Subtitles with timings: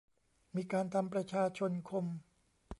[0.55, 2.05] มีการทำประชาชนคม